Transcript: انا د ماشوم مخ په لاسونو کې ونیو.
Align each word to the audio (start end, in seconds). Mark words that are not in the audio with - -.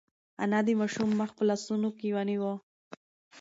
انا 0.43 0.59
د 0.65 0.69
ماشوم 0.79 1.09
مخ 1.19 1.29
په 1.37 1.43
لاسونو 1.49 1.89
کې 1.97 2.07
ونیو. 2.15 2.53